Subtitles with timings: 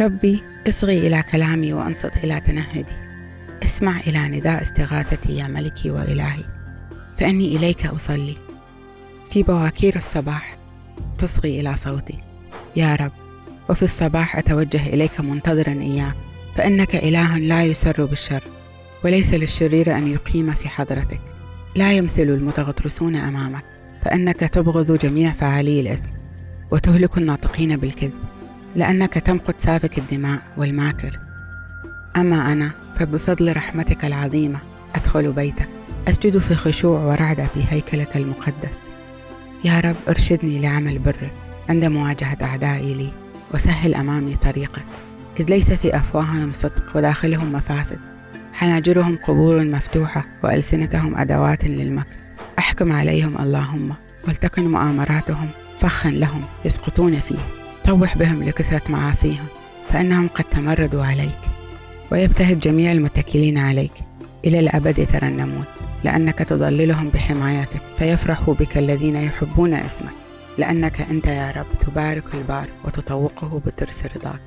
[0.00, 2.96] ربي اصغي إلى كلامي وأنصت إلى تنهدي.
[3.64, 6.44] اسمع إلى نداء استغاثتي يا ملكي وإلهي
[7.18, 8.36] فإني إليك أصلي.
[9.30, 10.58] في بواكير الصباح
[11.18, 12.18] تصغي إلى صوتي.
[12.76, 13.12] يا رب
[13.70, 16.14] وفي الصباح أتوجه إليك منتظرا إياك
[16.56, 18.42] فإنك إله لا يسر بالشر
[19.04, 21.20] وليس للشرير أن يقيم في حضرتك.
[21.76, 23.64] لا يمثل المتغطرسون أمامك
[24.02, 26.10] فإنك تبغض جميع فاعلي الإثم
[26.70, 28.33] وتهلك الناطقين بالكذب.
[28.76, 31.18] لأنك تمقت سافك الدماء والماكر.
[32.16, 34.58] أما أنا فبفضل رحمتك العظيمة
[34.94, 35.68] أدخل بيتك.
[36.08, 38.80] أسجد في خشوع ورعدة في هيكلك المقدس.
[39.64, 41.32] يا رب أرشدني لعمل برك
[41.68, 43.12] عند مواجهة أعدائي لي
[43.54, 44.84] وسهل أمامي طريقك
[45.40, 47.98] إذ ليس في أفواههم صدق وداخلهم مفاسد.
[48.52, 52.16] حناجرهم قبور مفتوحة وألسنتهم أدوات للمكر
[52.58, 53.94] أحكم عليهم اللهم
[54.28, 55.48] ولتكن مؤامراتهم
[55.80, 57.63] فخا لهم يسقطون فيه.
[57.84, 59.46] طوح بهم لكثرة معاصيهم
[59.88, 61.38] فإنهم قد تمردوا عليك.
[62.12, 63.92] ويبتهج جميع المتكلين عليك
[64.44, 65.64] إلى الأبد يترنمون
[66.04, 70.12] لأنك تضللهم بحمايتك فيفرحوا بك الذين يحبون اسمك
[70.58, 74.40] لأنك أنت يا رب تبارك البار وتطوقه بترس رضاك.